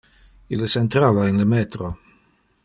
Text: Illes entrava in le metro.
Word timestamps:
Illes 0.55 0.77
entrava 0.81 1.27
in 1.33 1.39
le 1.43 1.47
metro. 1.53 1.93